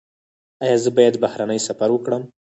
ایا 0.63 0.77
زه 0.83 0.89
باید 0.97 1.15
بهرنی 1.23 1.59
سفر 1.67 1.89
وکړم؟ 1.93 2.23